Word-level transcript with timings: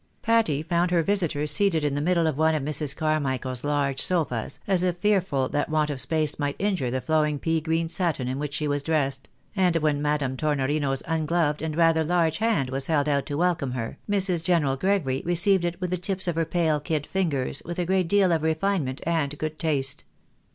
Patty 0.23 0.63
found 0.63 0.89
her 0.89 1.03
visitor 1.03 1.45
seated 1.45 1.83
in 1.83 1.93
the 1.93 2.01
middle 2.01 2.25
of 2.25 2.35
one 2.35 2.55
of 2.55 2.63
Mrs. 2.63 2.95
Carmichael's 2.95 3.63
large 3.63 4.01
sofas, 4.01 4.59
as 4.65 4.81
if 4.81 4.97
fearful 4.97 5.47
that 5.49 5.69
want 5.69 5.91
of 5.91 6.01
space 6.01 6.39
might 6.39 6.55
injure 6.57 6.89
the 6.89 7.01
flowing 7.01 7.37
pea 7.37 7.61
green 7.61 7.87
satin 7.87 8.27
in 8.27 8.39
which 8.39 8.55
she 8.55 8.67
was 8.67 8.81
dressed; 8.81 9.29
and 9.55 9.75
when 9.75 10.01
Madame 10.01 10.35
Tornorino's 10.37 11.03
ungloved 11.05 11.61
and 11.61 11.75
rather 11.75 12.03
large 12.03 12.39
hand 12.39 12.71
was 12.71 12.87
held 12.87 13.07
out 13.07 13.27
to 13.27 13.37
welcome 13.37 13.73
her, 13.73 13.99
Mrs. 14.09 14.43
General 14.43 14.75
Gregory 14.75 15.21
received 15.23 15.65
it 15.65 15.79
with 15.79 15.91
the 15.91 15.97
tips 15.97 16.27
of 16.27 16.33
her 16.35 16.45
pale 16.45 16.79
kid 16.79 17.05
fingers, 17.05 17.61
with 17.63 17.77
a 17.77 17.85
great 17.85 18.07
deal 18.07 18.31
of 18.31 18.41
refinement 18.41 19.01
and 19.05 19.37
good 19.37 19.59
taste. 19.59 20.03